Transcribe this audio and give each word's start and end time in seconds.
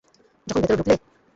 যখন 0.47 0.61
ভেতরে 0.61 0.77
ঢুকলে? 0.79 0.95